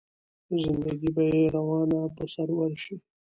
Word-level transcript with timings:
زنده 0.61 0.91
ګي 0.99 1.09
به 1.15 1.23
يې 1.33 1.43
روانه 1.55 1.99
په 2.15 2.23
سرور 2.33 2.71
شي 2.83 2.95